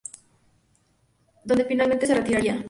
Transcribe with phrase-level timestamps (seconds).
[0.03, 0.03] E.
[0.03, 2.55] Figueres donde finalmente se retiraría.